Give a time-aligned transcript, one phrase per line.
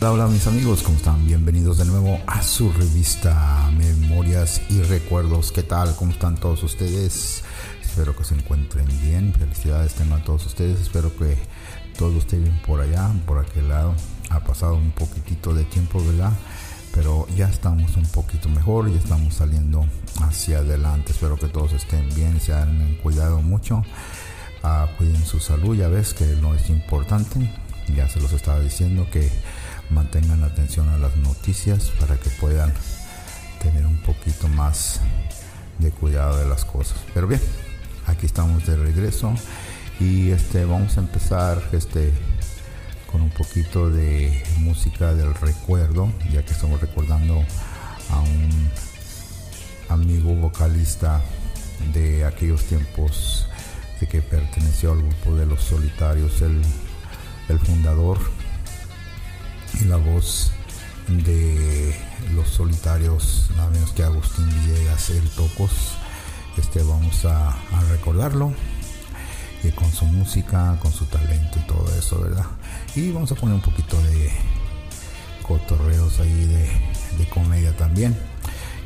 [0.00, 1.26] Hola, hola mis amigos, ¿cómo están?
[1.26, 5.50] Bienvenidos de nuevo a su revista Memorias y Recuerdos.
[5.50, 5.96] ¿Qué tal?
[5.96, 7.42] ¿Cómo están todos ustedes?
[7.82, 9.34] Espero que se encuentren bien.
[9.34, 10.78] Felicidades tengo a todos ustedes.
[10.78, 11.36] Espero que
[11.98, 13.92] todo esté bien por allá, por aquel lado.
[14.30, 16.32] Ha pasado un poquitito de tiempo, ¿verdad?
[16.94, 19.84] Pero ya estamos un poquito mejor, ya estamos saliendo
[20.20, 21.10] hacia adelante.
[21.10, 23.82] Espero que todos estén bien, se han cuidado mucho.
[24.62, 27.50] Ah, cuiden su salud, ya ves que no es importante.
[27.96, 29.28] Ya se los estaba diciendo que
[29.90, 32.72] mantengan atención a las noticias para que puedan
[33.62, 35.00] tener un poquito más
[35.78, 36.98] de cuidado de las cosas.
[37.14, 37.40] Pero bien,
[38.06, 39.34] aquí estamos de regreso
[40.00, 42.12] y este vamos a empezar este
[43.10, 47.42] con un poquito de música del recuerdo, ya que estamos recordando
[48.10, 48.70] a un
[49.88, 51.22] amigo vocalista
[51.94, 53.46] de aquellos tiempos
[54.00, 56.60] de que perteneció al grupo de los solitarios, el,
[57.48, 58.18] el fundador
[59.80, 60.52] y la voz
[61.08, 61.94] de
[62.34, 65.70] los solitarios, nada menos que Agustín Villegas, el Tocos.
[66.56, 67.56] Este, vamos a,
[67.88, 68.52] recordarlo
[69.62, 72.46] y con su música, con su talento y todo eso, ¿verdad?
[72.96, 74.32] Y vamos a poner un poquito de
[75.42, 76.46] cotorreos ahí
[77.16, 78.16] de, comedia también.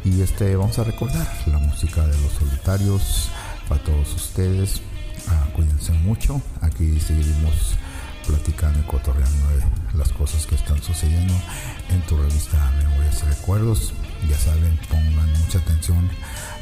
[0.04, 3.28] Y este, vamos a recordar la música de los solitarios
[3.68, 4.82] para todos ustedes.
[5.28, 6.42] Ah, cuídense mucho.
[6.60, 7.76] Aquí seguimos
[8.26, 9.48] platicando y cotorreando
[9.94, 11.34] las cosas que están sucediendo
[11.90, 13.92] en tu revista Memorias y Recuerdos.
[14.28, 16.08] Ya saben, pongan mucha atención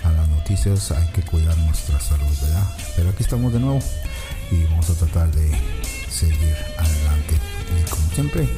[0.04, 2.66] a las noticias, hay que cuidar nuestra salud, ¿verdad?
[2.96, 3.80] Pero aquí estamos de nuevo
[4.50, 5.50] y vamos a tratar de
[6.10, 7.38] seguir adelante.
[7.78, 8.48] Y como siempre,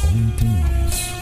[0.00, 1.21] continuamos.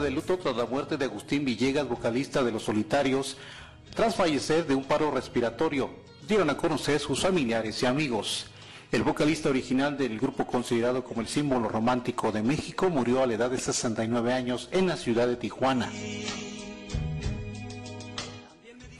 [0.00, 3.36] De luto tras la muerte de Agustín Villegas, vocalista de Los Solitarios,
[3.94, 5.90] tras fallecer de un paro respiratorio.
[6.26, 8.46] Dieron a conocer sus familiares y amigos.
[8.90, 13.34] El vocalista original del grupo considerado como el símbolo romántico de México murió a la
[13.34, 15.90] edad de 69 años en la ciudad de Tijuana.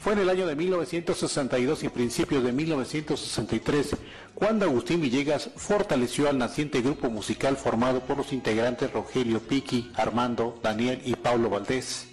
[0.05, 3.95] Fue en el año de 1962 y principios de 1963
[4.35, 10.59] cuando Agustín Villegas fortaleció al naciente grupo musical formado por los integrantes Rogelio Piqui, Armando,
[10.61, 12.05] Daniel y Pablo Valdés.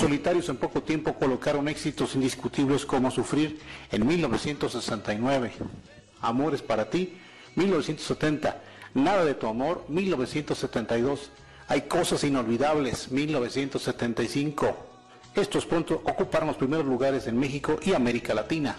[0.00, 3.60] Solitarios en poco tiempo colocaron éxitos indiscutibles como Sufrir
[3.92, 5.52] en 1969.
[6.22, 7.18] Amores para ti,
[7.54, 8.62] 1970.
[8.94, 11.30] Nada de tu amor, 1972.
[11.68, 14.74] Hay cosas inolvidables, 1975.
[15.34, 18.76] Estos pronto ocuparon los primeros lugares en México y América Latina.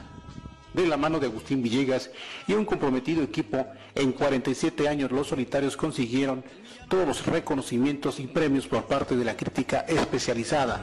[0.73, 2.09] De la mano de Agustín Villegas
[2.47, 6.43] y un comprometido equipo, en 47 años los solitarios consiguieron
[6.91, 10.81] todos los reconocimientos y premios por parte de la crítica especializada.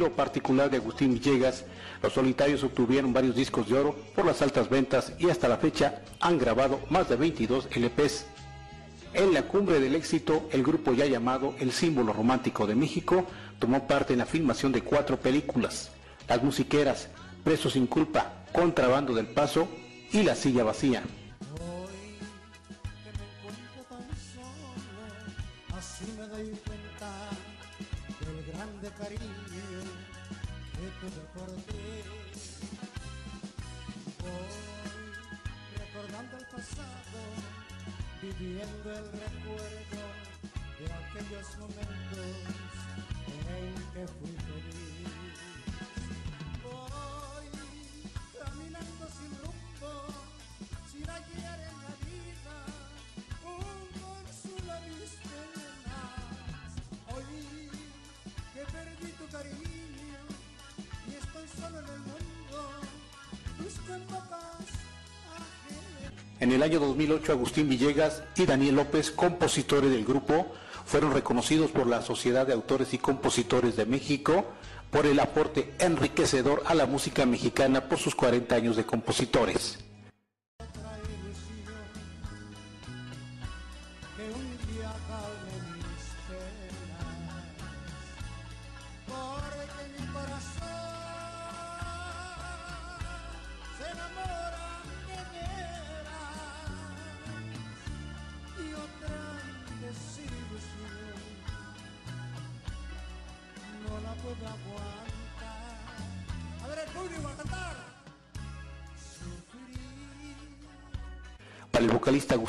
[0.00, 1.66] Estilo particular de Agustín Villegas,
[2.02, 6.00] los solitarios obtuvieron varios discos de oro por las altas ventas y hasta la fecha
[6.20, 8.24] han grabado más de 22 LPs.
[9.12, 13.26] En la cumbre del éxito, el grupo ya llamado El Símbolo Romántico de México
[13.58, 15.90] tomó parte en la filmación de cuatro películas,
[16.26, 17.08] Las Musiqueras,
[17.44, 19.68] Preso sin Culpa, Contrabando del Paso
[20.12, 21.02] y La Silla Vacía.
[21.60, 22.16] Hoy
[23.04, 23.10] que
[25.70, 27.39] me así me doy cuenta
[28.80, 29.82] grande cariño
[30.72, 31.84] que tuve por ti.
[34.24, 34.52] Hoy,
[35.76, 37.20] recordando el pasado,
[38.22, 40.02] viviendo el recuerdo
[40.78, 42.30] de aquellos momentos
[43.50, 45.59] en que fui feliz.
[66.40, 70.46] En el año 2008, Agustín Villegas y Daniel López, compositores del grupo,
[70.86, 74.46] fueron reconocidos por la Sociedad de Autores y Compositores de México
[74.90, 79.89] por el aporte enriquecedor a la música mexicana por sus 40 años de compositores.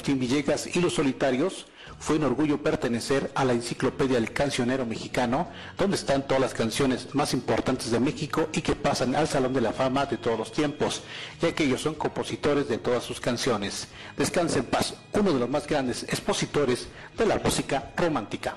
[0.02, 1.68] Agustín Villegas y los solitarios,
[2.00, 7.14] fue un orgullo pertenecer a la enciclopedia del cancionero mexicano, donde están todas las canciones
[7.14, 10.52] más importantes de México y que pasan al Salón de la Fama de todos los
[10.52, 11.04] tiempos,
[11.40, 13.90] ya que ellos son compositores de todas sus canciones.
[14.18, 18.56] Descanse en paz, uno de los más grandes expositores de la música romántica.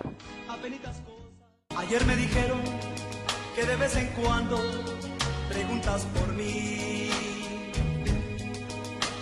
[1.77, 2.61] Ayer me dijeron
[3.55, 4.59] que de vez en cuando
[5.51, 7.11] preguntas por mí.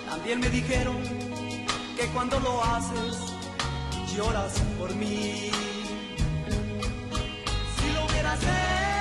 [0.09, 1.42] También me dijeron
[1.97, 3.19] que cuando lo haces
[4.17, 5.51] lloras por mí.
[7.77, 8.92] Si lo hubieras hecho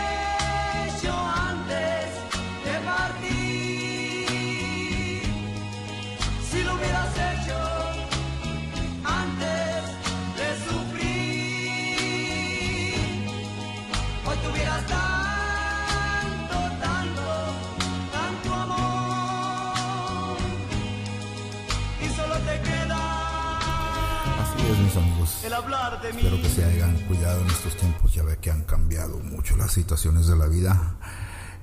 [25.43, 26.19] el hablar de mí.
[26.19, 28.13] Espero que se hayan cuidado en estos tiempos.
[28.13, 30.95] Ya ve que han cambiado mucho las situaciones de la vida.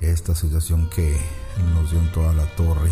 [0.01, 1.17] Esta situación que
[1.75, 2.91] nos dio en toda la torre.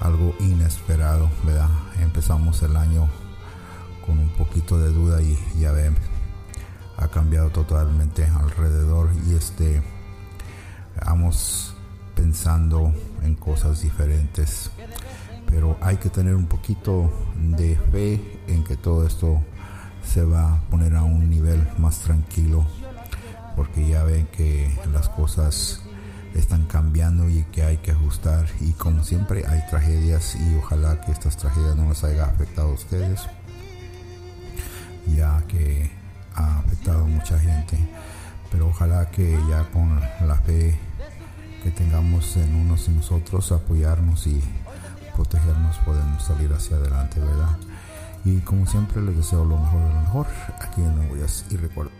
[0.00, 1.68] Algo inesperado, ¿verdad?
[2.00, 3.08] Empezamos el año
[4.04, 5.96] con un poquito de duda y ya ven,
[6.96, 9.82] ha cambiado totalmente alrededor y este,
[11.04, 11.74] vamos
[12.14, 14.70] pensando en cosas diferentes
[15.50, 19.42] pero hay que tener un poquito de fe en que todo esto
[20.04, 22.66] se va a poner a un nivel más tranquilo
[23.56, 25.82] porque ya ven que las cosas
[26.34, 28.46] están cambiando y que hay que ajustar.
[28.60, 32.74] Y como siempre hay tragedias y ojalá que estas tragedias no les haya afectado a
[32.74, 33.28] ustedes
[35.06, 35.90] ya que
[36.34, 37.78] ha afectado a mucha gente.
[38.50, 40.78] Pero ojalá que ya con la fe
[41.62, 44.42] que tengamos en unos y nosotros apoyarnos y
[45.14, 47.69] protegernos podemos salir hacia adelante verdad
[48.24, 50.26] y como siempre les deseo lo mejor de lo mejor.
[50.60, 51.99] Aquí en Nuevo Jazz y recuerdo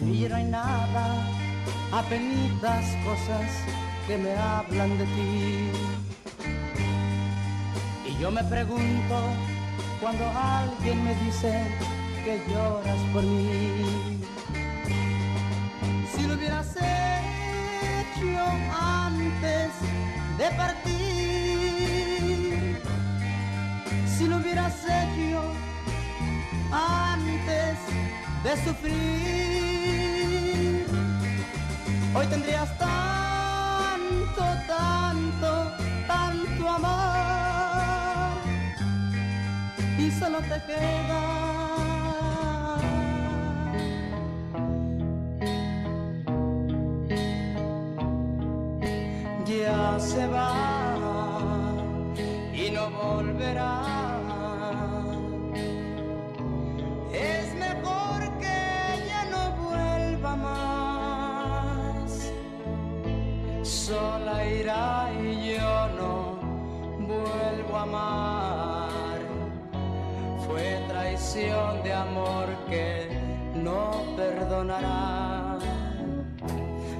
[0.00, 1.28] En mí hay nada,
[1.92, 3.50] apenitas cosas
[4.06, 5.70] que me hablan de ti.
[8.08, 9.34] Y yo me pregunto
[10.00, 11.66] cuando alguien me dice
[12.24, 14.18] que lloras por mí.
[16.14, 18.42] Si lo hubieras hecho
[18.80, 19.70] antes
[20.38, 20.80] de partir,
[24.16, 25.52] si lo hubieras hecho
[26.72, 27.76] antes
[28.44, 29.00] de sufrir.
[32.14, 35.72] Hoy tendrías tanto, tanto,
[36.06, 38.38] tanto amor
[39.98, 41.40] y solo te queda
[49.50, 50.52] ya se va
[52.52, 53.99] y no volverá.
[67.80, 69.18] Amar.
[70.46, 73.08] Fue traición de amor que
[73.54, 75.58] no perdonará.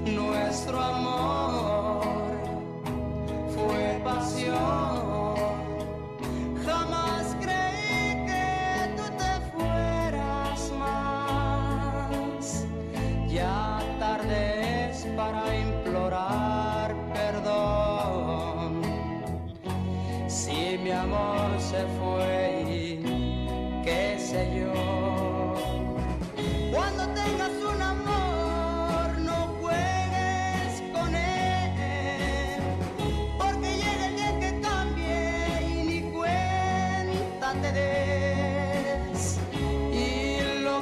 [0.05, 2.01] Nuestro amor
[3.53, 5.30] fue pasión.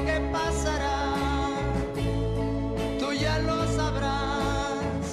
[0.09, 0.99] Que pasará,
[2.99, 5.07] tú ya lo sabrás.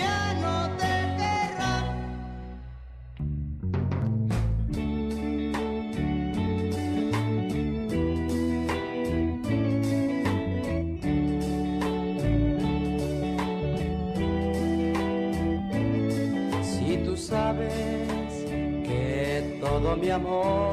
[0.00, 1.74] Ya no te querrá.
[16.62, 18.30] Si tú sabes
[18.86, 20.65] que todo mi amor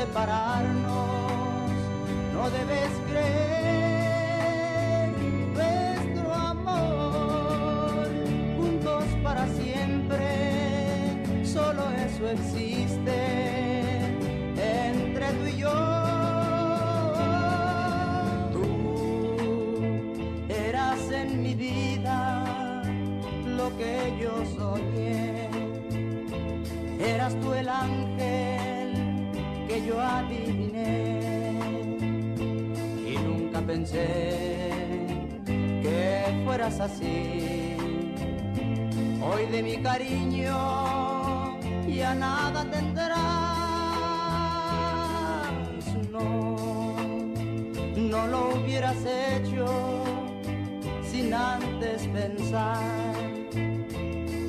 [0.00, 1.70] separarnos,
[2.32, 3.50] no debes creer
[5.52, 8.08] nuestro amor,
[8.56, 10.24] juntos para siempre,
[11.44, 12.69] solo eso existe
[33.60, 34.70] nunca pensé
[35.82, 37.76] que fueras así.
[39.22, 43.16] Hoy de mi cariño ya nada tendrás.
[46.10, 46.96] No,
[47.96, 50.04] no lo hubieras hecho
[51.02, 52.78] sin antes pensar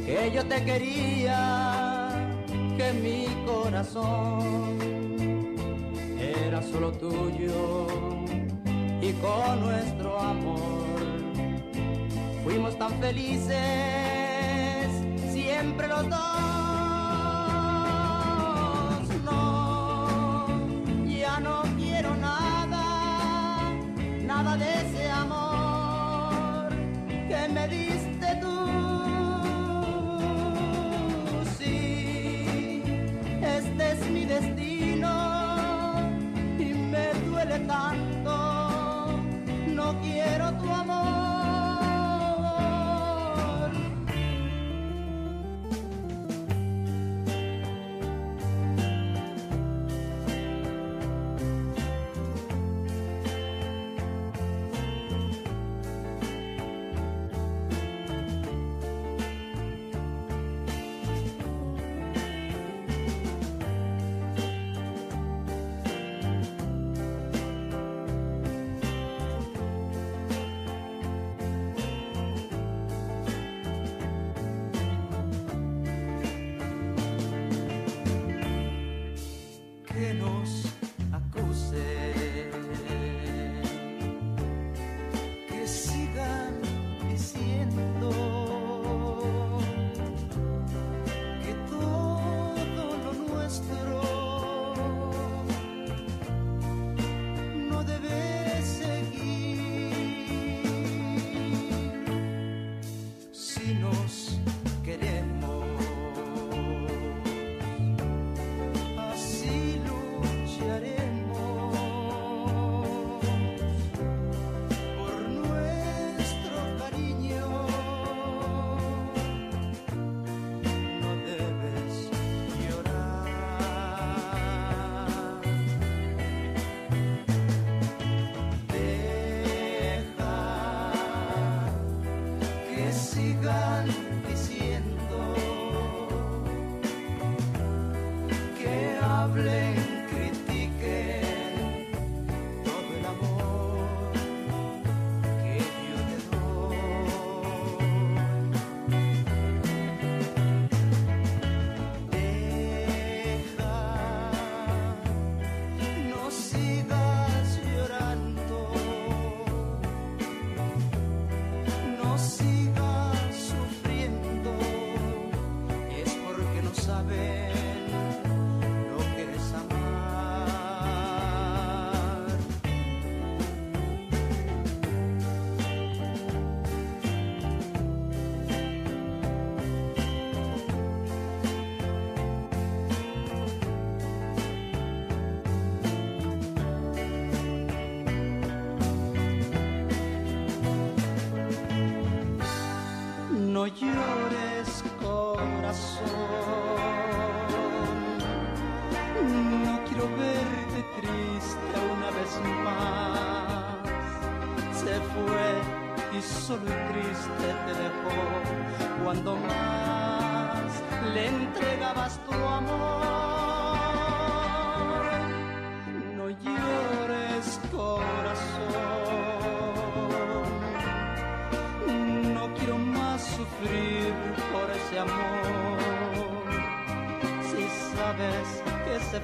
[0.05, 2.09] que yo te quería,
[2.77, 4.77] que mi corazón
[6.17, 7.87] era solo tuyo
[9.13, 10.99] con nuestro amor
[12.43, 13.57] fuimos tan felices
[15.31, 16.19] siempre los dos.
[19.23, 20.47] No,
[21.07, 23.71] ya no quiero nada,
[24.23, 25.40] nada de ese amor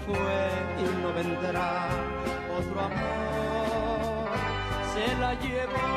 [0.07, 0.39] fue
[0.79, 1.69] y no vendrá
[2.57, 4.29] otro amor,
[4.93, 5.87] se la llevó.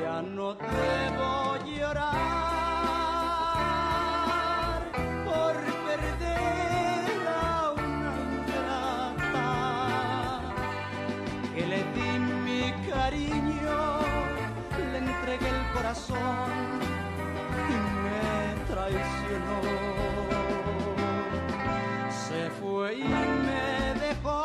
[0.00, 2.14] Ya no debo llorar
[5.24, 5.54] por
[5.86, 9.50] perder a una ingrata
[11.52, 12.10] que le di
[12.46, 13.78] mi cariño,
[14.92, 16.50] le entregué el corazón
[17.68, 18.24] y me
[18.72, 19.95] traicionó.
[22.92, 24.44] Y me dejó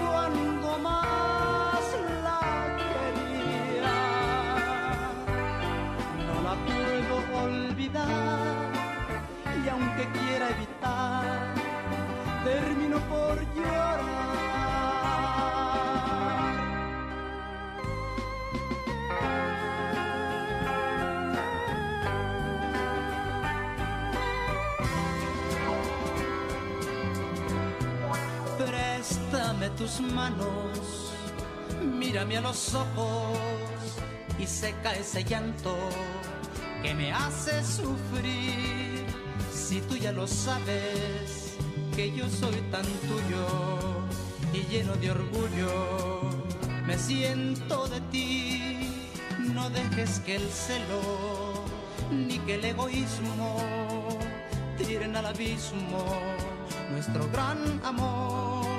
[0.00, 1.84] cuando más
[2.24, 3.94] la quería.
[6.26, 8.72] No la puedo olvidar
[9.64, 11.54] y aunque quiera evitar,
[12.44, 14.31] termino por llorar.
[29.82, 31.12] Tus manos,
[31.82, 33.36] mírame a los ojos
[34.38, 35.76] y seca ese llanto
[36.82, 39.04] que me hace sufrir.
[39.52, 41.56] Si tú ya lo sabes,
[41.96, 43.46] que yo soy tan tuyo
[44.52, 46.30] y lleno de orgullo,
[46.86, 48.88] me siento de ti.
[49.52, 51.64] No dejes que el celo
[52.12, 53.58] ni que el egoísmo
[54.78, 56.04] tiren al abismo
[56.92, 58.71] nuestro gran amor.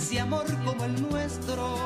[0.00, 1.76] Si amor como el nuestro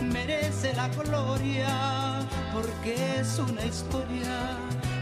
[0.00, 2.20] merece la gloria,
[2.52, 4.56] porque es una historia,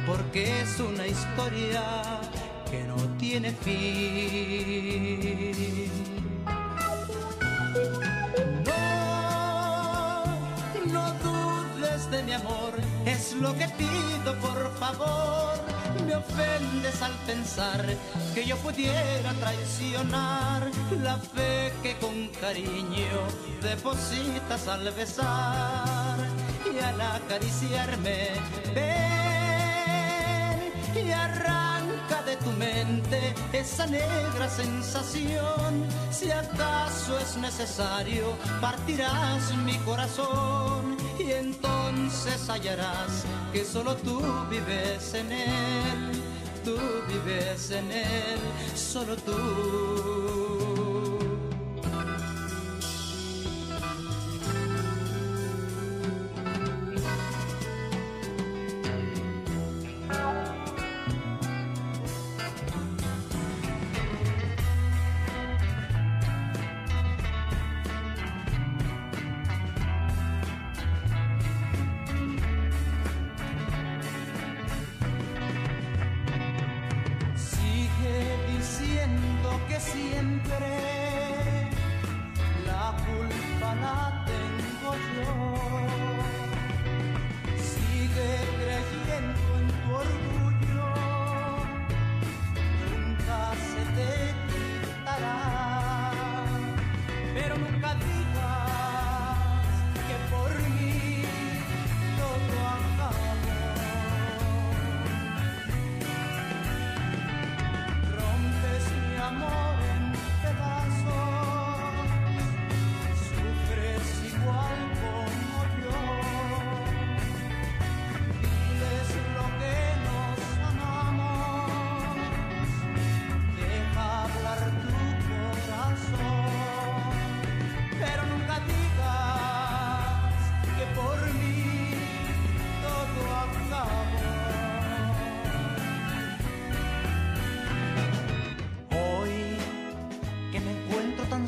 [0.06, 1.82] porque es una historia
[2.70, 3.80] que no tiene fin.
[8.64, 10.24] No,
[10.86, 12.72] no dudes de mi amor,
[13.04, 15.69] es lo que pido por favor.
[16.10, 17.86] Me ofendes al pensar
[18.34, 20.68] que yo pudiera traicionar
[21.04, 23.28] la fe que con cariño
[23.62, 26.18] depositas al besar
[26.66, 28.30] y al acariciarme.
[30.96, 31.69] Y arranca
[33.60, 35.84] esa negra sensación.
[36.10, 44.20] Si acaso es necesario, partirás mi corazón y entonces hallarás que solo tú
[44.50, 46.22] vives en él.
[46.64, 46.76] Tú
[47.08, 48.40] vives en él,
[48.74, 50.29] solo tú.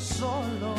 [0.03, 0.72] solo.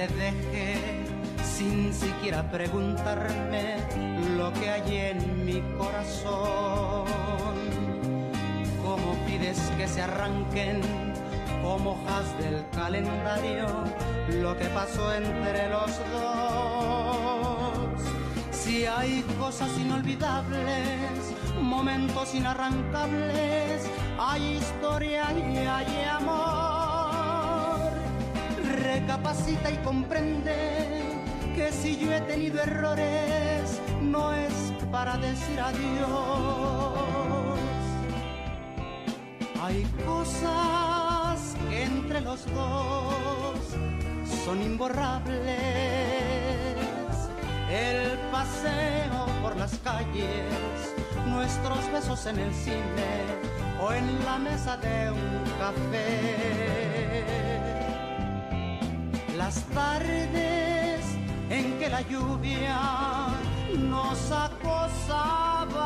[0.00, 1.04] Te deje
[1.44, 3.76] sin siquiera preguntarme
[4.38, 7.04] lo que hay en mi corazón?
[8.82, 10.80] ¿Cómo pides que se arranquen
[11.62, 13.66] como hojas del calendario
[14.40, 18.00] lo que pasó entre los dos?
[18.52, 23.86] Si hay cosas inolvidables, momentos inarrancables,
[24.18, 26.59] hay historia y hay amor.
[28.92, 30.56] Recapacita y comprende
[31.54, 34.52] que si yo he tenido errores, no es
[34.90, 36.08] para decir adiós.
[39.62, 43.54] Hay cosas que entre los dos
[44.44, 45.38] son imborrables.
[47.70, 50.94] El paseo por las calles,
[51.26, 53.12] nuestros besos en el cine
[53.80, 57.20] o en la mesa de un café.
[59.40, 61.00] Las tardes
[61.48, 62.78] en que la lluvia
[63.74, 65.80] nos acosaba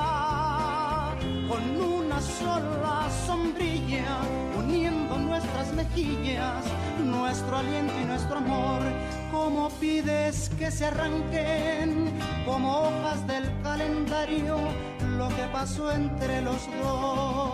[1.49, 4.19] con una sola sombrilla,
[4.59, 6.65] uniendo nuestras mejillas,
[6.99, 8.81] nuestro aliento y nuestro amor.
[9.31, 12.11] Como pides que se arranquen
[12.45, 14.57] como hojas del calendario
[15.17, 17.54] lo que pasó entre los dos?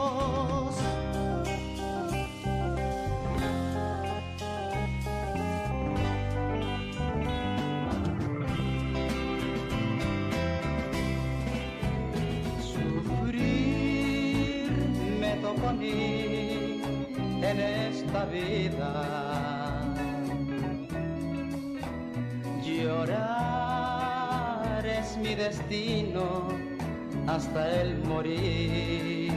[27.40, 29.32] Hasta el morir.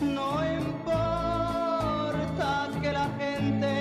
[0.00, 0.30] No
[0.62, 2.48] importa
[2.80, 3.72] que la gente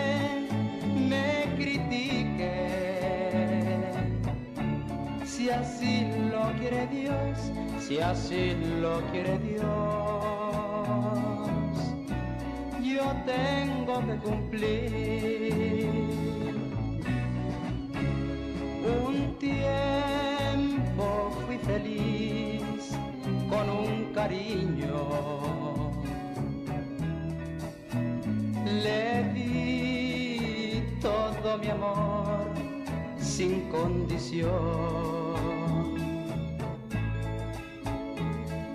[1.12, 1.28] me
[1.60, 2.54] critique,
[5.23, 7.38] si así lo quiere Dios,
[7.80, 9.62] si así lo quiere Dios,
[12.82, 15.12] yo tengo que cumplir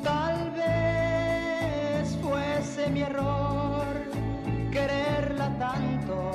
[0.04, 3.86] Tal vez fuese mi error
[4.70, 6.32] quererla tanto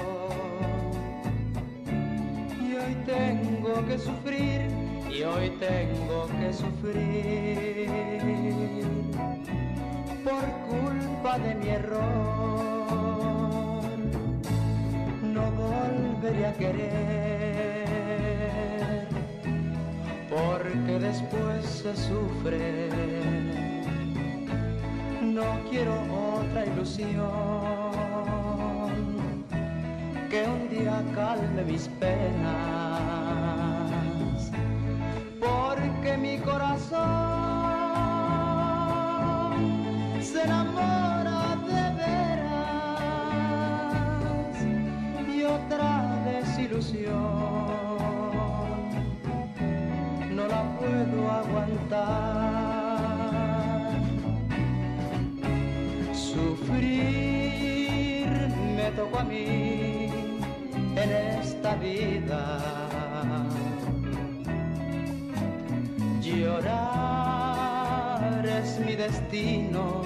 [2.62, 4.67] y hoy tengo que sufrir,
[5.09, 7.88] y hoy tengo que sufrir
[10.25, 12.03] por culpa de mi error.
[15.23, 17.72] No volveré a querer,
[20.34, 22.89] porque después se sufre.
[25.22, 25.93] No quiero
[26.36, 27.13] otra ilusión
[30.30, 32.52] que un día calme mis penas,
[35.39, 37.22] porque mi corazón
[60.96, 61.10] en
[61.41, 62.60] esta vida.
[66.22, 67.34] Llorar
[68.46, 70.04] es mi destino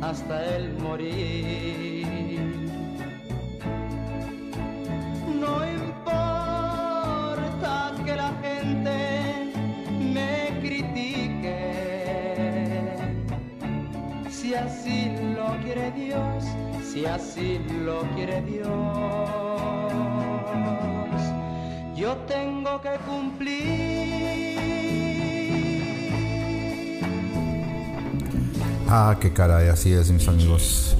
[0.00, 1.83] hasta el morir.
[17.14, 18.68] Así lo quiere Dios,
[21.96, 24.58] yo tengo que cumplir.
[28.88, 30.96] Ah, qué caray, así es, mis amigos.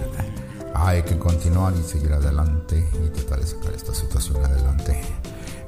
[0.74, 5.00] Hay que continuar y seguir adelante y tratar de sacar esta situación adelante.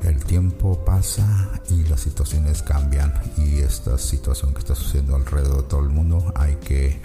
[0.03, 5.69] El tiempo pasa y las situaciones cambian y esta situación que está sucediendo alrededor de
[5.69, 7.01] todo el mundo hay que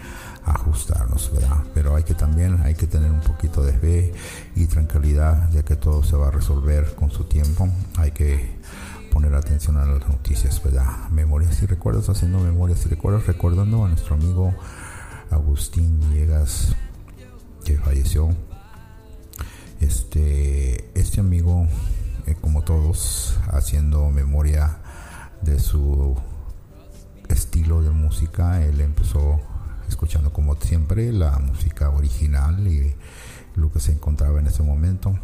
[0.46, 1.64] ajustarnos, ¿verdad?
[1.74, 4.14] Pero hay que también, hay que tener un poquito de fe
[4.56, 7.70] y tranquilidad de que todo se va a resolver con su tiempo.
[7.98, 8.60] Hay que
[9.12, 11.10] poner atención a las noticias, ¿verdad?
[11.12, 14.54] Memorias y recuerdos, haciendo memorias y recuerdos, recordando a nuestro amigo
[15.30, 16.76] Agustín Villegas,
[17.64, 18.36] que falleció
[19.80, 21.68] Este, este amigo,
[22.28, 24.78] eh, como todos, haciendo memoria
[25.42, 26.16] de su
[27.30, 29.40] estilo de música, él empezó
[29.92, 32.96] escuchando como siempre la música original y
[33.56, 35.20] lo que se encontraba en ese momento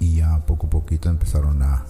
[0.00, 1.84] y ya poco a poquito empezaron a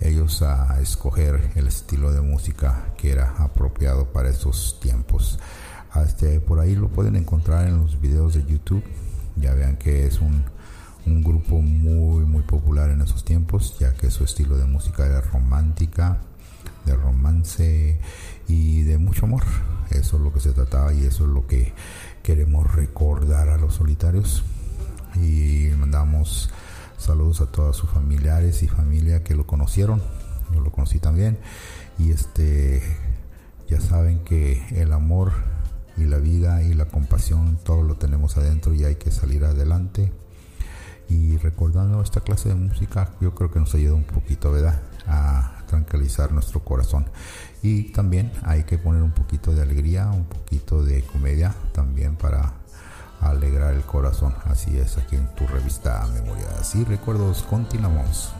[0.00, 5.38] ellos a escoger el estilo de música que era apropiado para esos tiempos.
[5.96, 8.84] Este, por ahí lo pueden encontrar en los videos de YouTube.
[9.36, 10.44] Ya vean que es un,
[11.04, 15.20] un grupo muy muy popular en esos tiempos, ya que su estilo de música era
[15.20, 16.18] romántica,
[16.86, 18.00] de romance
[18.48, 19.42] y de mucho amor.
[19.90, 21.72] Eso es lo que se trataba y eso es lo que
[22.22, 24.44] queremos recordar a los solitarios.
[25.16, 26.50] Y mandamos
[26.98, 30.02] saludos a todos sus familiares y familia que lo conocieron.
[30.52, 31.38] Yo lo conocí también.
[31.98, 32.82] Y este
[33.68, 35.32] ya saben que el amor
[35.96, 40.12] y la vida y la compasión todo lo tenemos adentro y hay que salir adelante.
[41.08, 44.80] Y recordando esta clase de música, yo creo que nos ayuda un poquito, ¿verdad?
[45.06, 47.06] A tranquilizar nuestro corazón.
[47.62, 52.54] Y también hay que poner un poquito de alegría, un poquito de comedia también para
[53.20, 54.34] alegrar el corazón.
[54.46, 58.32] Así es, aquí en tu revista Memorias y Recuerdos continuamos.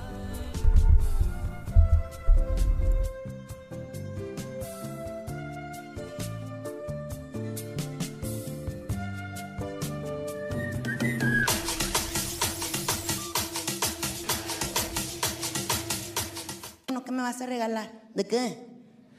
[18.14, 18.69] ¿De qué?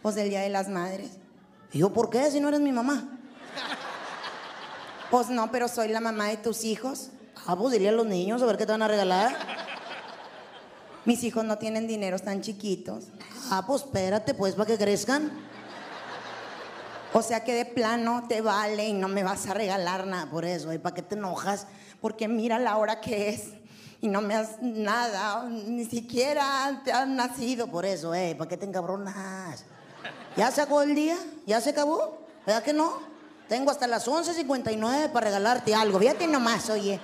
[0.02, 1.12] Pues del Día de las Madres.
[1.72, 2.30] Y yo, ¿por qué?
[2.32, 3.08] Si no eres mi mamá.
[5.10, 7.10] Pues no, pero soy la mamá de tus hijos.
[7.46, 9.36] Ah, pues dile a los niños a ver qué te van a regalar.
[11.06, 13.08] Mis hijos no tienen dinero, están chiquitos.
[13.50, 15.30] Ah, pues espérate, pues, para que crezcan.
[17.12, 20.46] O sea que de plano te vale y no me vas a regalar nada por
[20.46, 20.72] eso.
[20.72, 21.68] ¿Y para qué te enojas?
[22.00, 23.50] Porque mira la hora que es
[24.00, 28.34] y no me has nada, ni siquiera te has nacido por eso, ¿eh?
[28.36, 29.66] ¿Para qué te encabronas?
[30.38, 31.18] ¿Ya se acabó el día?
[31.46, 32.26] ¿Ya se acabó?
[32.46, 33.00] ¿Verdad que no?
[33.48, 36.00] Tengo hasta las 11.59 para regalarte algo.
[36.00, 37.00] Fíjate nomás, oye.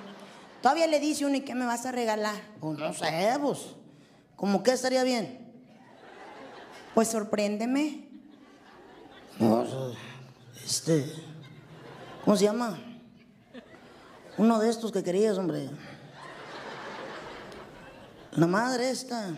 [0.62, 2.36] Todavía le dice uno, ¿y qué me vas a regalar?
[2.60, 3.60] Pues no sé, pues.
[4.36, 5.52] ¿Cómo que estaría bien?
[6.96, 8.08] Pues sorpréndeme.
[9.40, 9.66] No,
[10.64, 11.12] este.
[12.24, 12.80] ¿Cómo se llama?
[14.38, 15.70] Uno de estos que querías, hombre.
[18.32, 19.36] La madre esta.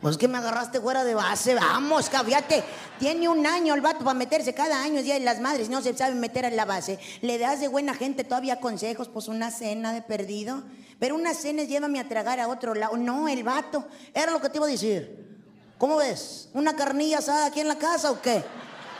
[0.00, 2.64] Pues que me agarraste fuera de base, vamos, caviate.
[2.98, 6.14] Tiene un año el vato para meterse, cada año es las Madres, no se sabe
[6.14, 6.98] meter en la base.
[7.20, 10.62] Le das de buena gente todavía consejos, pues una cena de perdido.
[10.98, 12.96] Pero una cena es llévame a tragar a otro lado.
[12.96, 15.28] No, el vato, era lo que te iba a decir.
[15.76, 16.48] ¿Cómo ves?
[16.54, 18.42] ¿Una carnilla asada aquí en la casa o qué?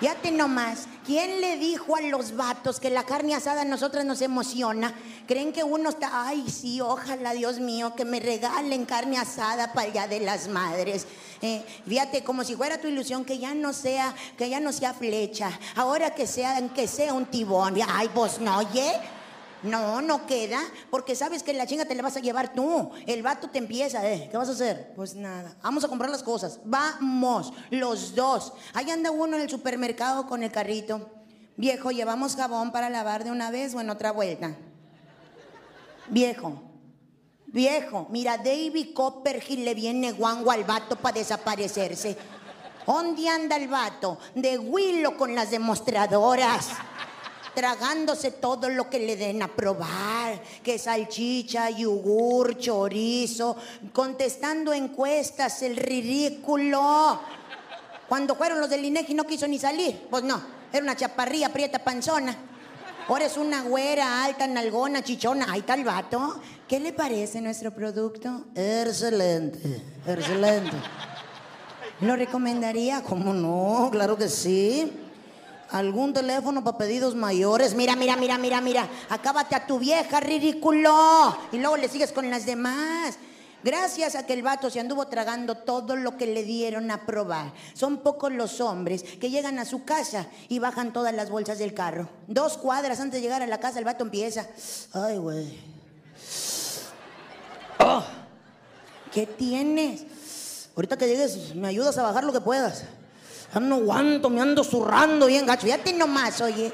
[0.01, 0.87] Ya te nomás.
[1.05, 4.95] ¿Quién le dijo a los vatos que la carne asada a nosotras nos emociona?
[5.27, 9.91] ¿Creen que uno está, ay, sí, ojalá, Dios mío, que me regalen carne asada para
[9.91, 11.07] allá de las madres?
[11.43, 14.95] Eh, fíjate, como si fuera tu ilusión que ya no sea, que ya no sea
[14.95, 17.77] flecha, ahora que sea, que sea un tibón.
[17.87, 19.20] Ay, vos no, oye.
[19.63, 22.91] No, no queda, porque sabes que la chinga te la vas a llevar tú.
[23.07, 24.29] El vato te empieza, ¿eh?
[24.31, 24.93] ¿Qué vas a hacer?
[24.97, 26.61] Pues nada, vamos a comprar las cosas.
[26.65, 28.53] Vamos, los dos.
[28.73, 31.11] Ahí anda uno en el supermercado con el carrito.
[31.57, 34.57] Viejo, ¿llevamos jabón para lavar de una vez o en otra vuelta?
[36.09, 36.63] Viejo,
[37.47, 42.17] viejo, mira, David Copperfield le viene guango al vato para desaparecerse.
[42.87, 44.19] ¿Dónde anda el vato?
[44.35, 46.71] De Willow con las demostradoras
[47.55, 53.57] tragándose todo lo que le den a probar, que salchicha, yogur, chorizo,
[53.93, 57.21] contestando encuestas, el ridículo.
[58.09, 61.79] Cuando fueron los del INEGI no quiso ni salir, pues no, era una chaparrilla, prieta,
[61.79, 62.37] panzona.
[63.09, 66.41] Ahora es una güera, alta, nalgona, chichona, ahí está el vato.
[66.69, 68.45] ¿Qué le parece nuestro producto?
[68.55, 70.77] Excelente, excelente.
[72.03, 73.03] ¿Lo recomendaría?
[73.03, 73.89] ¿Cómo no?
[73.91, 74.93] Claro que sí.
[75.71, 77.75] ¿Algún teléfono para pedidos mayores?
[77.75, 78.89] Mira, mira, mira, mira, mira.
[79.09, 81.37] Acábate a tu vieja, ridículo.
[81.53, 83.19] Y luego le sigues con las demás.
[83.63, 87.53] Gracias a que el vato se anduvo tragando todo lo que le dieron a probar.
[87.75, 91.75] Son pocos los hombres que llegan a su casa y bajan todas las bolsas del
[91.75, 92.09] carro.
[92.27, 94.47] Dos cuadras antes de llegar a la casa, el vato empieza.
[94.93, 95.59] Ay, güey.
[97.79, 98.03] Oh,
[99.13, 100.07] ¿Qué tienes?
[100.75, 102.85] Ahorita que llegues, me ayudas a bajar lo que puedas.
[103.59, 105.63] No aguanto, me ando zurrando bien gacho.
[105.63, 106.73] Fíjate nomás, oye.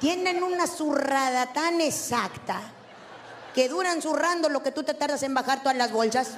[0.00, 2.60] Tienen una zurrada tan exacta
[3.54, 6.30] que duran zurrando lo que tú te tardas en bajar todas las bolsas.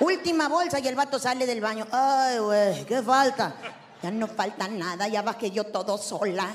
[0.00, 1.86] Última bolsa y el vato sale del baño.
[1.90, 3.54] Ay, güey, ¿qué falta?
[4.02, 6.48] Ya no falta nada, ya bajé yo todo sola.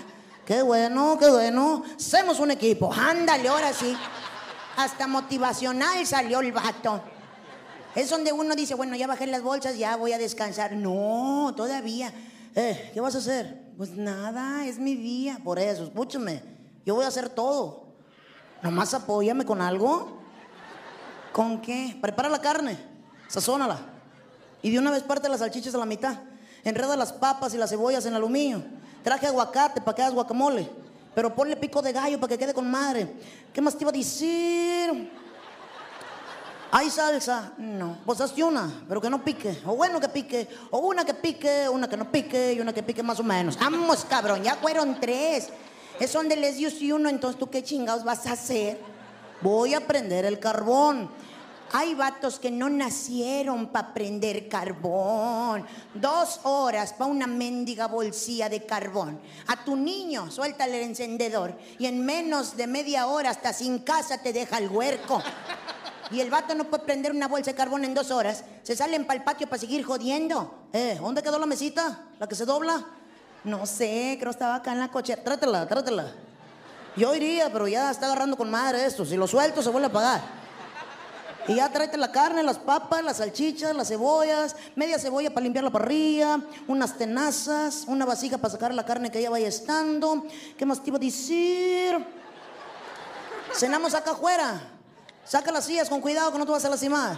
[0.46, 1.84] Qué bueno, qué bueno.
[1.98, 2.93] Hacemos un equipo.
[2.93, 3.98] Ándale, ahora sí.
[4.78, 7.02] Hasta motivacional salió el vato.
[7.97, 10.73] Es donde uno dice, bueno, ya bajé las bolsas, ya voy a descansar.
[10.73, 12.13] No, todavía.
[12.53, 13.71] Eh, ¿Qué vas a hacer?
[13.75, 15.39] Pues nada, es mi día.
[15.43, 16.43] Por eso, escúchame.
[16.86, 17.88] Yo voy a hacer todo.
[18.62, 20.19] Nomás apóyame con algo.
[21.33, 21.97] ¿Con qué?
[21.99, 22.77] Prepara la carne,
[23.27, 23.79] sazónala.
[24.62, 26.19] Y de una vez parte las salchichas a la mitad.
[26.63, 28.63] Enreda las papas y las cebollas en aluminio.
[29.03, 30.69] Traje aguacate para que hagas guacamole.
[31.15, 33.12] Pero ponle pico de gallo para que quede con madre.
[33.51, 35.10] ¿Qué más te iba a decir?
[36.71, 37.53] ¿Hay salsa?
[37.58, 37.97] No.
[38.06, 39.62] Pues hazte una, pero que no pique.
[39.65, 40.47] O bueno que pique.
[40.71, 43.58] O una que pique, una que no pique y una que pique más o menos.
[43.58, 45.49] Vamos, cabrón, ya fueron tres.
[45.99, 48.80] Es donde les dio si uno, entonces tú qué chingados vas a hacer.
[49.41, 51.10] Voy a prender el carbón.
[51.73, 55.65] Hay vatos que no nacieron para prender carbón.
[55.93, 59.19] Dos horas para una mendiga bolsilla de carbón.
[59.47, 61.58] A tu niño, suéltale el encendedor.
[61.77, 65.21] Y en menos de media hora, hasta sin casa, te deja el huerco.
[66.12, 68.43] Y el vato no puede prender una bolsa de carbón en dos horas.
[68.63, 70.67] Se salen para el patio para seguir jodiendo.
[70.72, 72.06] Eh, ¿dónde quedó la mesita?
[72.20, 72.86] ¿La que se dobla?
[73.43, 75.24] No sé, creo que estaba acá en la cochera.
[75.24, 76.13] Trátela, trátela.
[76.96, 79.06] Yo iría, pero ya está agarrando con madre esto.
[79.06, 80.21] Si lo suelto, se vuelve a pagar.
[81.48, 85.63] Y ya tráete la carne, las papas, las salchichas, las cebollas, media cebolla para limpiar
[85.63, 90.25] la parrilla, unas tenazas, una vasija para sacar la carne que ya vaya estando.
[90.58, 92.06] ¿Qué más te iba a decir?
[93.54, 94.77] Cenamos acá afuera.
[95.28, 97.17] Saca las sillas con cuidado que no te vas a lastimar.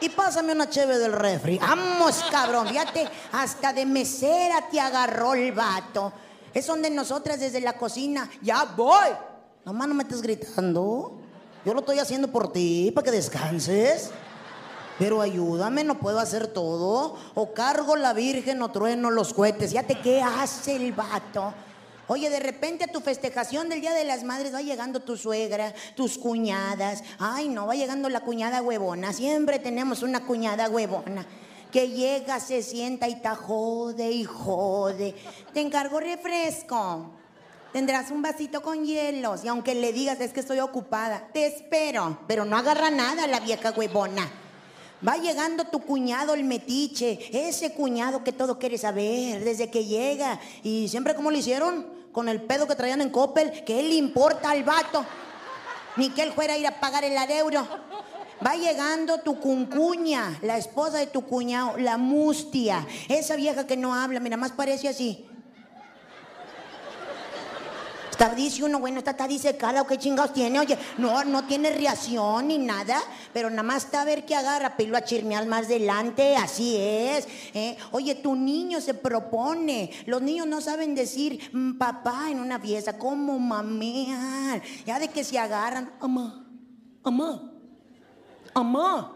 [0.00, 1.58] Y pásame una cheve del refri.
[1.58, 6.12] Vamos, cabrón, fíjate, hasta de mesera te agarró el vato.
[6.54, 9.08] Es donde nosotras desde la cocina, ya voy.
[9.64, 11.18] Nomás no me estés gritando.
[11.64, 14.10] Yo lo estoy haciendo por ti, para que descanses.
[14.98, 17.16] Pero ayúdame, no puedo hacer todo.
[17.34, 19.70] O cargo la virgen o trueno los cohetes.
[19.70, 21.52] Fíjate qué hace el vato.
[22.08, 25.74] Oye, de repente a tu festejación del Día de las Madres va llegando tu suegra,
[25.96, 27.02] tus cuñadas.
[27.18, 29.12] Ay, no, va llegando la cuñada huevona.
[29.12, 31.26] Siempre tenemos una cuñada huevona.
[31.72, 35.16] Que llega, se sienta y te jode y jode.
[35.52, 37.10] Te encargo refresco.
[37.72, 39.44] Tendrás un vasito con hielos.
[39.44, 42.20] Y aunque le digas es que estoy ocupada, te espero.
[42.28, 44.30] Pero no agarra nada la vieja huevona.
[45.06, 50.40] Va llegando tu cuñado el metiche, ese cuñado que todo quiere saber desde que llega.
[50.62, 53.96] Y siempre como le hicieron, con el pedo que traían en Coppel, que él le
[53.96, 55.04] importa al vato.
[55.96, 57.66] Ni que él fuera a ir a pagar el adeuro.
[58.46, 62.86] Va llegando tu cuncuña, la esposa de tu cuñado, la mustia.
[63.08, 65.26] Esa vieja que no habla, mira, más parece así.
[68.16, 70.58] Está, dice uno, bueno, esta está disecada o qué chingados tiene.
[70.58, 72.98] Oye, no, no tiene reacción ni nada,
[73.34, 77.28] pero nada más está a ver qué agarra, pelo a chismear más adelante, así es.
[77.52, 77.76] ¿eh?
[77.90, 79.90] Oye, tu niño se propone.
[80.06, 84.62] Los niños no saben decir mm, papá en una fiesta, ¿cómo mamean?
[84.86, 86.42] Ya de que se agarran, amá,
[87.04, 87.52] amá,
[88.54, 89.12] amá.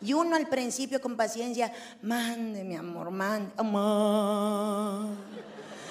[0.00, 1.72] Y uno al principio con paciencia,
[2.02, 5.10] mande, mi amor, mande, amá.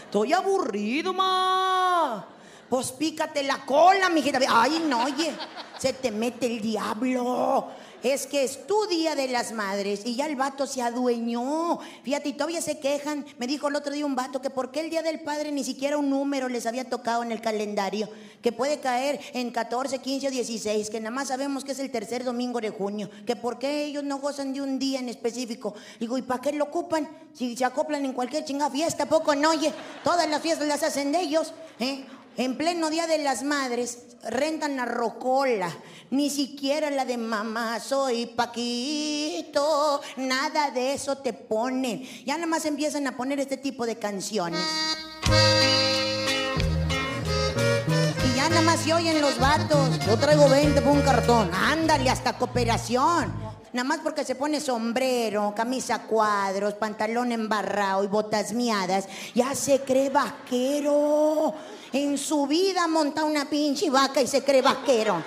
[0.04, 2.28] Estoy aburrido, ma.
[2.72, 4.40] Pues pícate la cola, mijita.
[4.48, 5.34] Ay, no, oye,
[5.78, 7.68] se te mete el diablo.
[8.02, 11.80] Es que es tu día de las madres y ya el vato se adueñó.
[12.02, 13.26] Fíjate, y todavía se quejan.
[13.40, 15.66] Me dijo el otro día un vato que por qué el día del padre ni
[15.66, 18.08] siquiera un número les había tocado en el calendario.
[18.42, 21.92] Que puede caer en 14, 15 o 16, que nada más sabemos que es el
[21.92, 23.10] tercer domingo de junio.
[23.28, 25.76] Que por qué ellos no gozan de un día en específico.
[26.00, 27.10] Digo, ¿y para qué lo ocupan?
[27.34, 29.74] Si se acoplan en cualquier chingada fiesta, poco no, oye.
[30.06, 32.06] Todas las fiestas las hacen ellos, ¿eh?
[32.38, 35.70] En pleno Día de las Madres rentan la rocola,
[36.12, 42.02] ni siquiera la de mamá soy Paquito, nada de eso te ponen.
[42.26, 44.62] Ya nada más empiezan a poner este tipo de canciones.
[48.26, 50.00] Y ya nada más se oyen los vatos.
[50.06, 51.52] Yo traigo 20 por un cartón.
[51.54, 53.52] Ándale, hasta cooperación.
[53.74, 59.80] Nada más porque se pone sombrero, camisa cuadros, pantalón embarrado y botas miadas, ya se
[59.82, 61.54] cree vaquero.
[61.94, 65.22] En su vida monta una pinche vaca y se cree vaquero.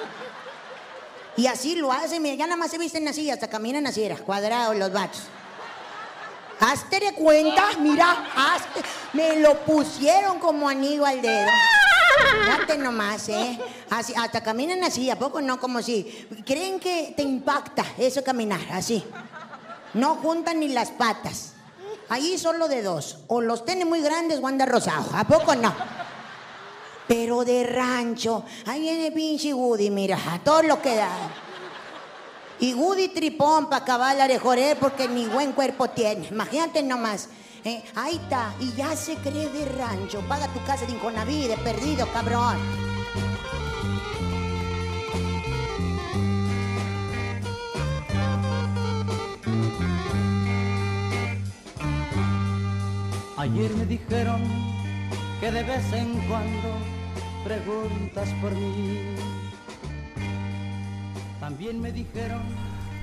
[1.36, 4.16] Y así lo hacen, mira, ya nada más se visten así, hasta caminan así, era,
[4.16, 5.22] cuadrados los vatos.
[6.60, 8.82] Hazte de cuenta, mira, hazte.
[9.12, 11.50] Me lo pusieron como anillo al dedo.
[12.46, 13.58] Date nomás, ¿eh?
[13.90, 15.58] Así, hasta caminan así, ¿a poco no?
[15.58, 16.26] Como si.
[16.46, 19.04] Creen que te impacta eso caminar, así.
[19.94, 21.52] No juntan ni las patas.
[22.08, 23.18] Ahí solo de dos.
[23.26, 25.10] O los tiene muy grandes o anda rosado.
[25.14, 25.74] ¿A poco no?
[27.06, 28.44] pero de rancho.
[28.66, 31.10] Ahí viene pinche Woody, mira, a todos los que da.
[32.60, 36.28] Y Woody tripón para acabar la de Joré porque ni buen cuerpo tiene.
[36.28, 37.28] Imagínate nomás.
[37.64, 40.20] Eh, ahí está, y ya se cree de rancho.
[40.28, 42.58] Paga tu casa de Inconaví, de perdido, cabrón.
[53.36, 54.83] Ayer me dijeron
[55.40, 56.78] que de vez en cuando
[57.44, 59.14] preguntas por mí.
[61.40, 62.42] También me dijeron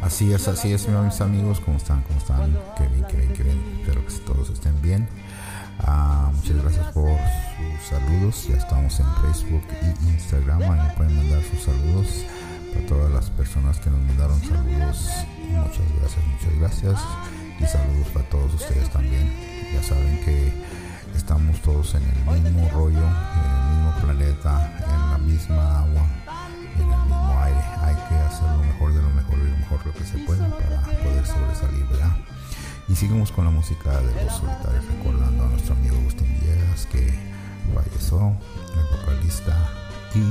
[0.01, 1.59] Así es, así es, mis amigos.
[1.59, 2.01] ¿Cómo están?
[2.03, 2.57] ¿Cómo están?
[2.75, 3.79] Qué bien, qué bien, qué bien.
[3.82, 5.07] Espero que todos estén bien.
[5.79, 8.47] Ah, muchas gracias por sus saludos.
[8.47, 10.59] Ya estamos en Facebook y Instagram.
[10.63, 12.25] Ahí pueden mandar sus saludos.
[12.73, 15.09] Para todas las personas que nos mandaron saludos,
[15.49, 16.99] muchas gracias, muchas gracias.
[17.59, 19.32] Y saludos para todos ustedes también.
[19.71, 20.51] Ya saben que
[21.16, 26.07] estamos todos en el mismo rollo, en el mismo planeta, en la misma agua,
[26.76, 27.62] en el mismo aire.
[27.82, 30.49] Hay que hacer lo mejor de lo mejor y lo mejor lo que se pueda
[30.49, 32.16] para poder sobresalir, ¿verdad?
[32.88, 37.18] Y seguimos con la música de los solitarios, recordando a nuestro amigo Agustín Villegas que
[37.74, 38.36] falleció,
[38.76, 39.70] el vocalista
[40.14, 40.24] y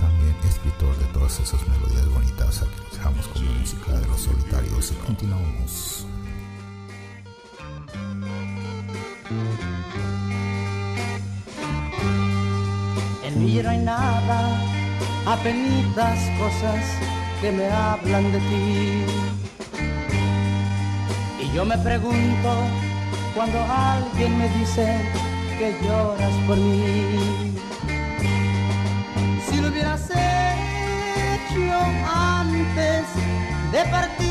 [0.00, 2.62] también escritor de todas esas melodías bonitas.
[2.62, 6.06] Aquí dejamos con la música de los solitarios y continuamos.
[13.44, 14.58] Mí no hay nada,
[15.26, 16.82] apenitas cosas
[17.40, 19.04] que me hablan de ti.
[21.42, 22.50] Y yo me pregunto
[23.34, 24.98] cuando alguien me dice
[25.58, 27.52] que lloras por mí.
[29.46, 31.78] Si lo hubieras hecho
[32.14, 33.04] antes
[33.72, 34.26] de partir,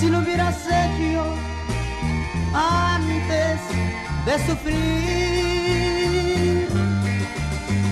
[0.00, 1.22] si lo hubieras hecho
[2.54, 3.60] antes
[4.24, 4.82] de sufrir.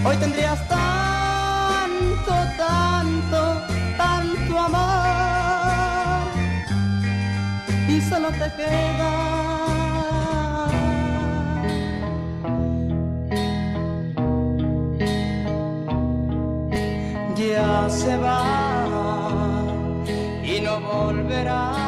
[0.04, 3.60] Hoy tendrías tanto, tanto,
[3.96, 6.28] tanto amor
[7.88, 9.12] y solo te queda.
[17.36, 18.42] Ya se va
[20.44, 21.79] y no volverá.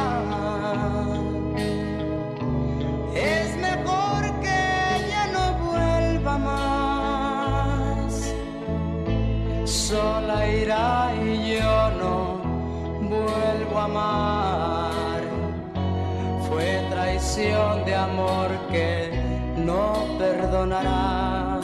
[17.43, 19.11] De amor que
[19.57, 21.61] no perdonará.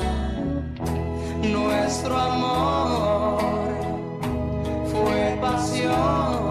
[1.40, 3.38] Nuestro amor
[4.90, 6.47] fue pasión.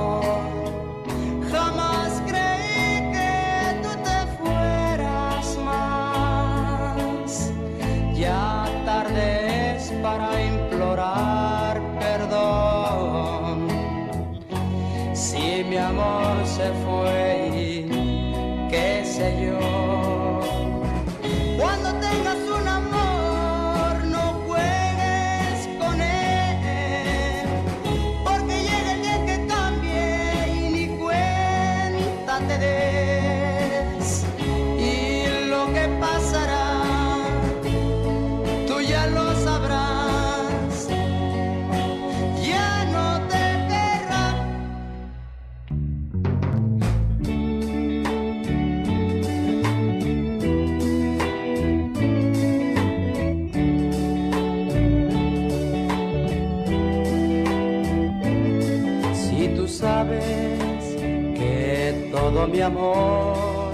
[62.52, 63.72] Mi amor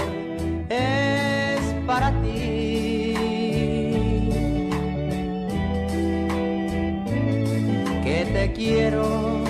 [0.70, 3.14] es para ti,
[8.04, 9.44] que te quiero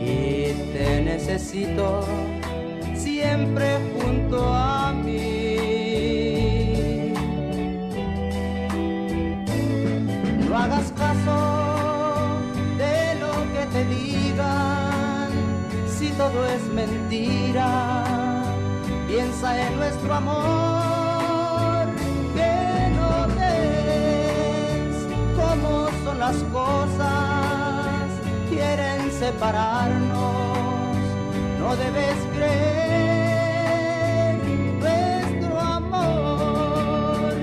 [0.00, 2.04] y te necesito
[2.94, 5.56] siempre junto a mí.
[10.48, 11.36] No hagas caso
[12.78, 15.28] de lo que te digan,
[15.86, 17.85] si todo es mentira.
[20.16, 21.86] Amor,
[22.34, 22.54] que
[22.96, 24.96] no ves
[25.36, 25.72] cómo
[26.04, 28.08] son las cosas,
[28.48, 30.96] quieren separarnos,
[31.60, 32.56] no debes creer.
[34.80, 37.34] Nuestro amor,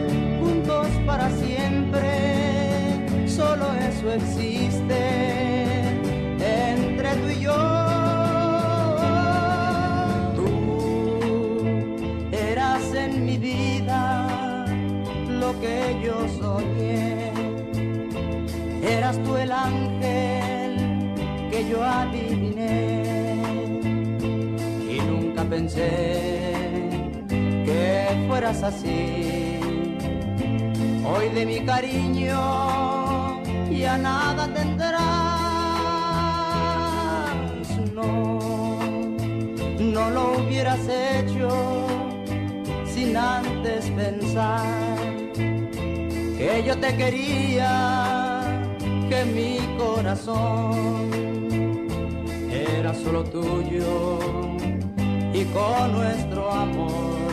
[0.42, 2.10] juntos para siempre,
[3.28, 4.53] solo eso existe
[21.74, 22.94] yo adiviné
[24.96, 25.90] y nunca pensé
[27.66, 29.60] que fueras así.
[31.04, 35.02] Hoy de mi cariño ya nada tendrás.
[37.96, 38.80] No,
[39.96, 41.50] no lo hubieras hecho
[42.86, 44.64] sin antes pensar
[46.38, 48.42] que yo te quería,
[49.10, 51.33] que mi corazón
[52.94, 54.20] solo tuyo
[55.34, 57.32] y con nuestro amor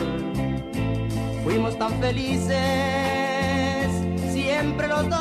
[1.43, 2.57] fuimos tan felices
[4.31, 5.19] siempre los dos.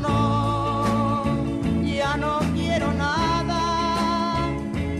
[0.00, 1.24] No,
[1.84, 4.48] ya no quiero nada,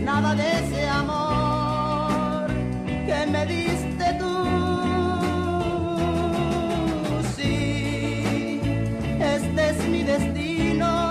[0.01, 2.47] nada de ese amor
[3.05, 4.35] que me diste tú.
[7.35, 8.61] Sí,
[9.19, 11.08] este es mi destino.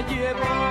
[0.00, 0.63] 也不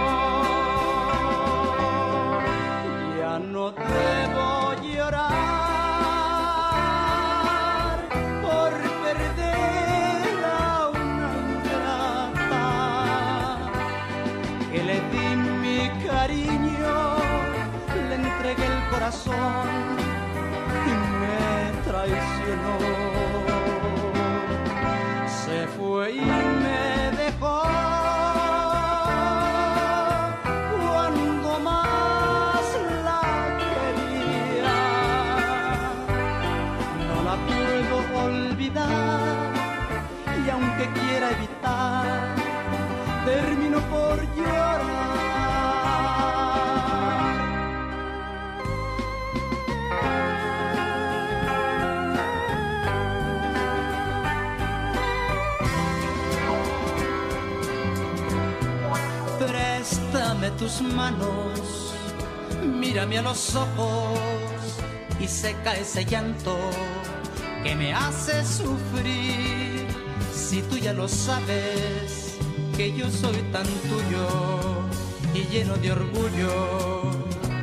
[40.84, 42.36] que quiera evitar,
[43.26, 44.82] termino por llorar.
[59.40, 61.94] Préstame tus manos,
[62.62, 64.20] mírame a los ojos
[65.20, 66.58] y seca ese llanto
[67.64, 69.83] que me hace sufrir
[70.54, 72.38] si tú ya lo sabes,
[72.78, 74.28] que yo soy tan tuyo
[75.34, 77.12] y lleno de orgullo,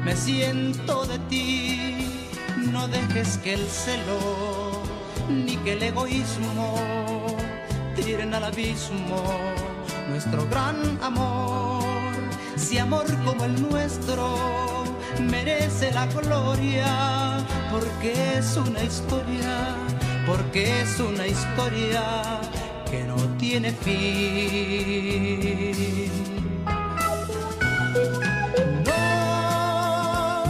[0.05, 2.35] me siento de ti.
[2.57, 4.83] No dejes que el celo
[5.29, 6.75] ni que el egoísmo
[7.95, 9.23] tiren al abismo
[10.09, 11.85] nuestro gran amor.
[12.57, 14.37] Si amor como el nuestro
[15.21, 17.39] merece la gloria,
[17.71, 19.77] porque es una historia,
[20.27, 22.40] porque es una historia
[23.51, 23.99] tiene fin.
[28.87, 30.45] No,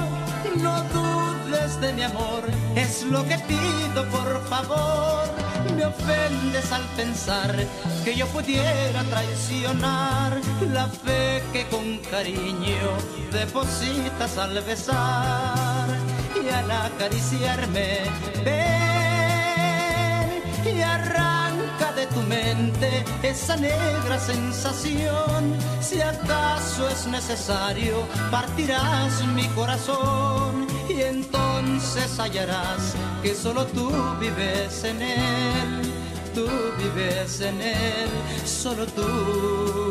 [0.63, 2.45] no dudes de mi amor,
[2.77, 5.25] es lo que pido por favor.
[5.77, 7.57] Me ofendes al pensar
[8.05, 10.39] que yo pudiera traicionar
[10.71, 12.99] la fe que con cariño
[13.33, 15.89] depositas al besar
[16.45, 18.90] y al acariciarme.
[22.11, 25.57] Tu mente esa negra sensación.
[25.81, 33.91] Si acaso es necesario, partirás mi corazón y entonces hallarás que solo tú
[34.21, 35.93] vives en él.
[36.35, 36.47] Tú
[36.79, 38.11] vives en él,
[38.45, 39.90] solo tú.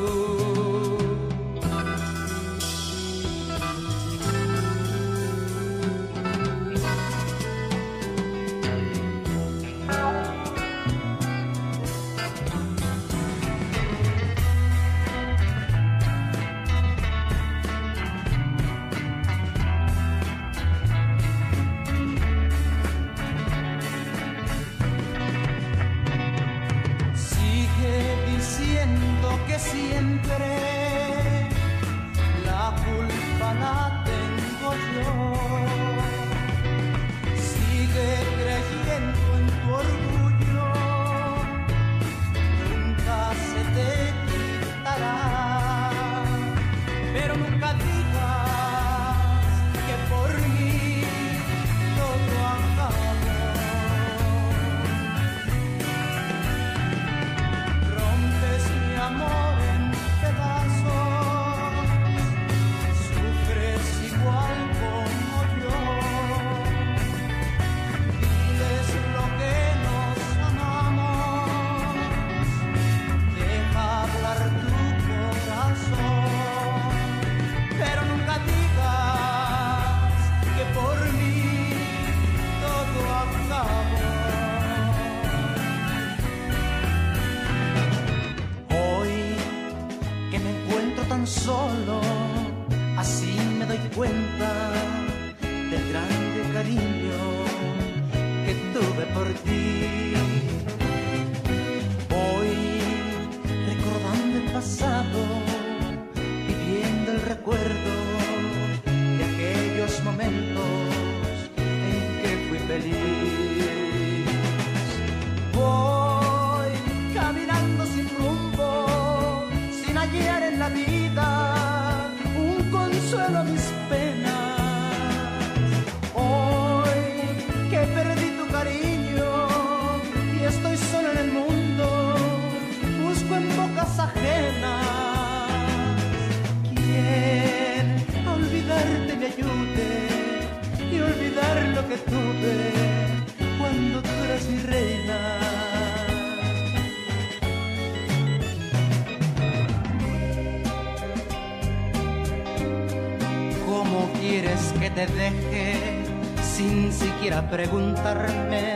[157.39, 158.75] Siquiera preguntarme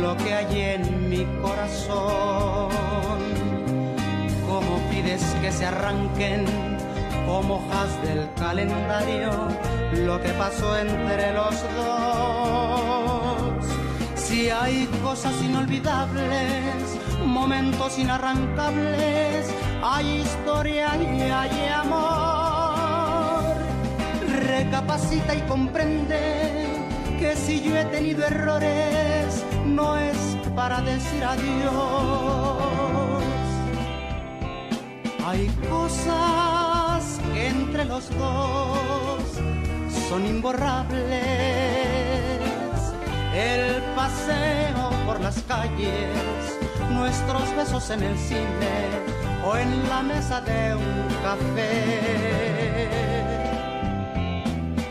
[0.00, 2.70] lo que hay en mi corazón?
[4.46, 6.44] ¿Cómo pides que se arranquen
[7.26, 9.30] como hojas del calendario
[10.04, 13.64] lo que pasó entre los dos?
[14.16, 19.46] Si hay cosas inolvidables, momentos inarrancables,
[19.82, 23.54] hay historia y hay amor.
[24.46, 26.53] Recapacita y comprende
[27.24, 30.18] que si yo he tenido errores, no es
[30.54, 31.72] para decir adiós.
[35.26, 39.22] Hay cosas que entre los dos
[40.08, 41.14] son imborrables.
[43.34, 46.58] El paseo por las calles,
[46.90, 48.76] nuestros besos en el cine
[49.46, 52.88] o en la mesa de un café.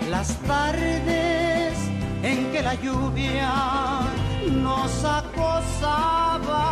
[0.09, 1.22] Las tardes
[2.23, 3.51] en que la lluvia
[4.49, 6.63] nos acosaba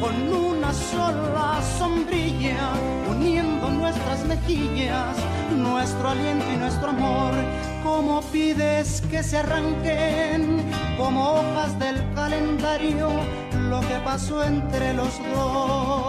[0.00, 2.70] con una sola sombrilla
[3.10, 5.16] uniendo nuestras mejillas,
[5.54, 7.34] nuestro aliento y nuestro amor.
[7.84, 10.64] Como pides que se arranquen
[10.96, 13.10] como hojas del calendario
[13.68, 16.05] lo que pasó entre los dos?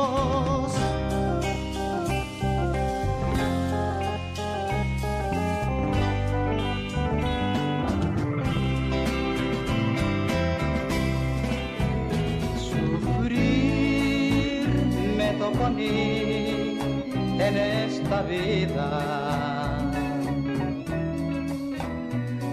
[18.07, 19.91] Esta vida.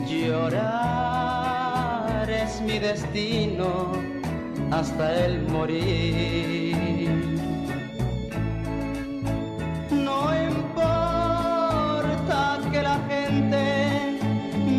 [0.08, 0.66] Llorar
[2.28, 3.92] es mi destino
[4.72, 6.74] hasta el morir.
[9.90, 14.18] No importa que la gente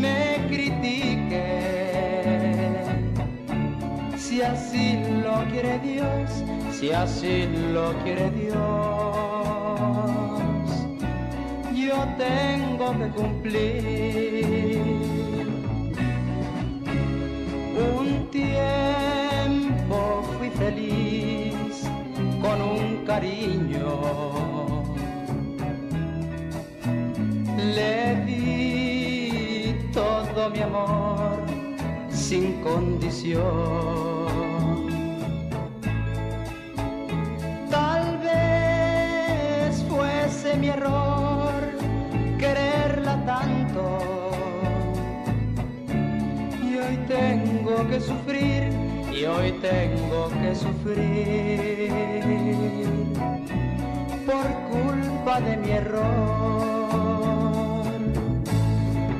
[0.01, 1.45] me critique,
[4.17, 8.94] si así lo quiere Dios, si así lo quiere Dios,
[12.17, 14.45] tengo que cumplir
[17.77, 19.97] un tiempo
[20.37, 21.83] fui feliz
[22.41, 24.83] con un cariño.
[27.75, 31.43] Le di todo mi amor
[32.09, 34.24] sin condición.
[47.89, 48.69] Que sufrir,
[49.11, 51.91] y hoy tengo que sufrir
[54.25, 56.03] por culpa de mi error.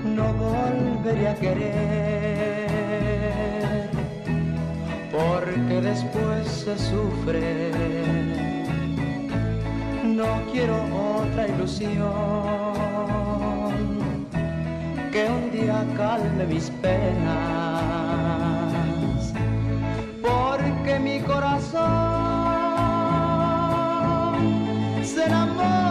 [0.03, 2.69] No volveré a querer,
[5.11, 7.71] porque después se sufre.
[10.03, 10.75] No quiero
[11.19, 11.95] otra ilusión
[15.11, 17.64] que un día calme mis penas,
[20.85, 21.81] porque mi corazón
[25.03, 25.84] se enamora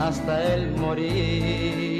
[0.00, 1.91] hasta el morir.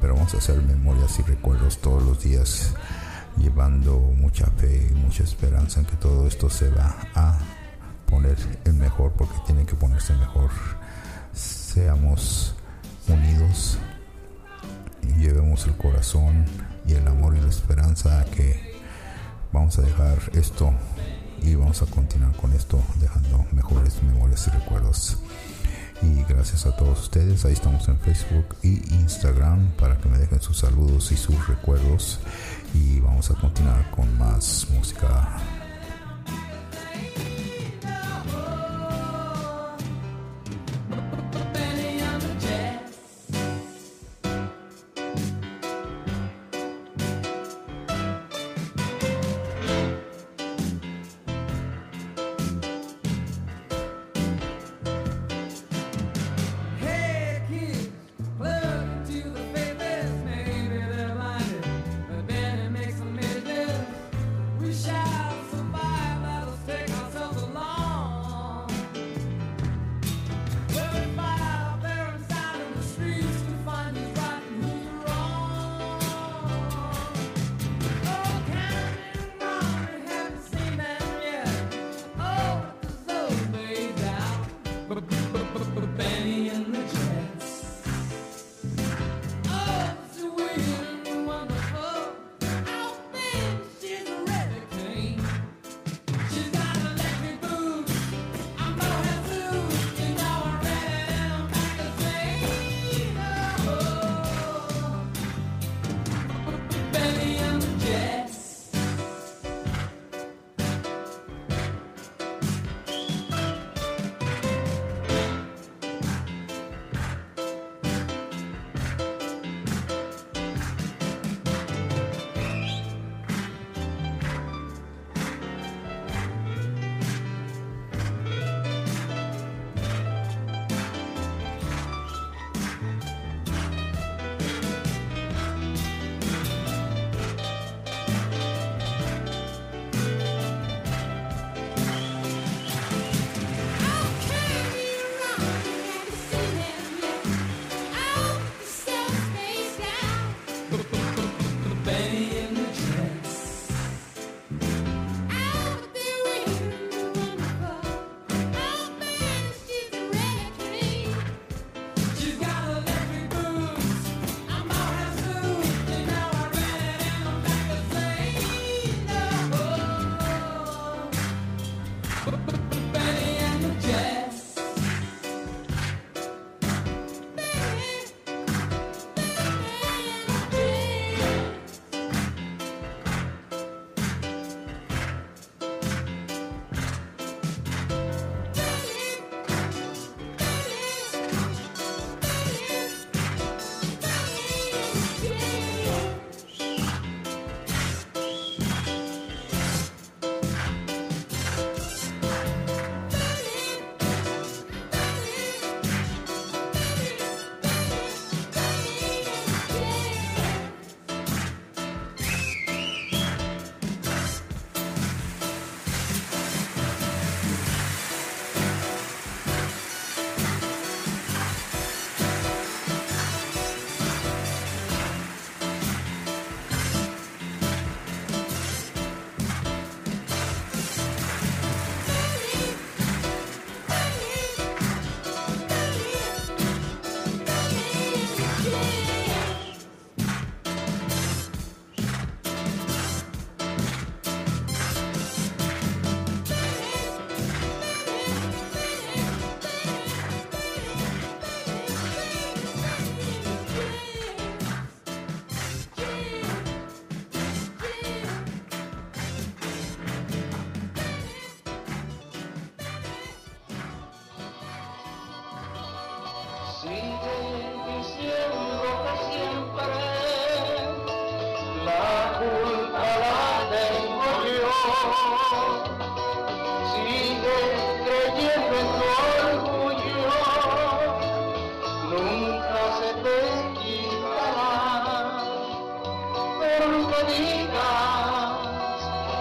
[0.00, 2.74] Pero vamos a hacer memorias y recuerdos todos los días,
[3.36, 7.38] llevando mucha fe y mucha esperanza en que todo esto se va a
[8.06, 10.50] poner en mejor, porque tiene que ponerse mejor.
[11.32, 12.54] Seamos
[13.08, 13.78] unidos
[15.02, 16.44] y llevemos el corazón
[16.86, 18.80] y el amor y la esperanza que
[19.52, 20.72] vamos a dejar esto
[21.42, 25.18] y vamos a continuar con esto dejando mejores memorias y recuerdos
[26.02, 27.44] y gracias a todos ustedes.
[27.44, 32.20] Ahí estamos en Facebook y Instagram para que me dejen sus saludos y sus recuerdos.
[32.74, 35.36] Y vamos a continuar con más música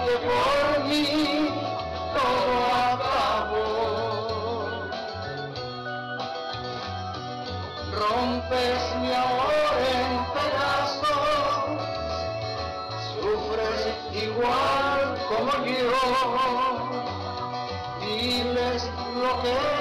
[0.05, 1.49] que por mí
[2.13, 2.55] todo
[2.93, 3.69] acabó.
[7.91, 11.65] Rompes mi amor en pedazos,
[13.13, 13.81] sufres
[14.13, 15.95] igual como yo,
[17.99, 18.81] diles
[19.15, 19.74] lo que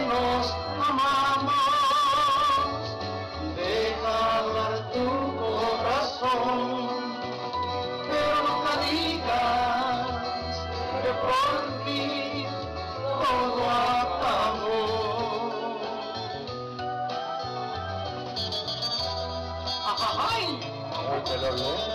[21.45, 21.94] Valeu.